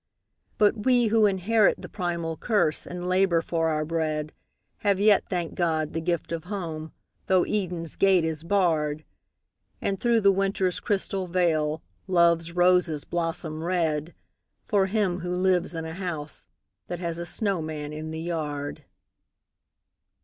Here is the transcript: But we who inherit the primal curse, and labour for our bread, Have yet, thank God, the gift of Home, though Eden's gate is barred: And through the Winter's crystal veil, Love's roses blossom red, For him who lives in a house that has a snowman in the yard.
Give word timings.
But 0.57 0.83
we 0.83 1.09
who 1.09 1.27
inherit 1.27 1.79
the 1.79 1.87
primal 1.87 2.35
curse, 2.35 2.87
and 2.87 3.07
labour 3.07 3.39
for 3.43 3.69
our 3.69 3.85
bread, 3.85 4.33
Have 4.77 4.99
yet, 4.99 5.25
thank 5.29 5.53
God, 5.53 5.93
the 5.93 6.01
gift 6.01 6.31
of 6.31 6.45
Home, 6.45 6.91
though 7.27 7.45
Eden's 7.45 7.95
gate 7.97 8.23
is 8.25 8.43
barred: 8.43 9.05
And 9.79 9.99
through 9.99 10.21
the 10.21 10.31
Winter's 10.31 10.79
crystal 10.79 11.27
veil, 11.27 11.83
Love's 12.07 12.53
roses 12.53 13.03
blossom 13.03 13.63
red, 13.63 14.15
For 14.63 14.87
him 14.87 15.19
who 15.19 15.35
lives 15.35 15.75
in 15.75 15.85
a 15.85 15.93
house 15.93 16.47
that 16.87 16.97
has 16.97 17.19
a 17.19 17.23
snowman 17.27 17.93
in 17.93 18.09
the 18.09 18.21
yard. 18.21 18.85